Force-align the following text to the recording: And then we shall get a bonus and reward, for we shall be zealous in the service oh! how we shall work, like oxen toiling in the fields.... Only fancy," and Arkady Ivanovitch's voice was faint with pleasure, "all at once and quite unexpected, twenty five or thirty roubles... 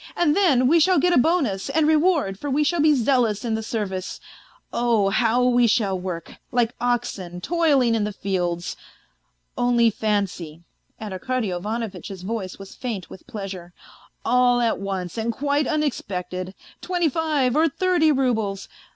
And 0.15 0.35
then 0.35 0.67
we 0.67 0.79
shall 0.79 0.97
get 0.97 1.13
a 1.13 1.17
bonus 1.19 1.69
and 1.69 1.87
reward, 1.87 2.39
for 2.39 2.49
we 2.49 2.63
shall 2.63 2.79
be 2.79 2.95
zealous 2.95 3.45
in 3.45 3.53
the 3.53 3.61
service 3.61 4.19
oh! 4.73 5.09
how 5.11 5.43
we 5.43 5.67
shall 5.67 5.95
work, 5.99 6.37
like 6.51 6.73
oxen 6.81 7.39
toiling 7.39 7.93
in 7.93 8.03
the 8.03 8.11
fields.... 8.11 8.75
Only 9.55 9.91
fancy," 9.91 10.63
and 10.99 11.13
Arkady 11.13 11.51
Ivanovitch's 11.51 12.23
voice 12.23 12.57
was 12.57 12.73
faint 12.73 13.11
with 13.11 13.27
pleasure, 13.27 13.73
"all 14.25 14.59
at 14.59 14.79
once 14.79 15.19
and 15.19 15.31
quite 15.31 15.67
unexpected, 15.67 16.55
twenty 16.81 17.07
five 17.07 17.55
or 17.55 17.69
thirty 17.69 18.11
roubles... 18.11 18.67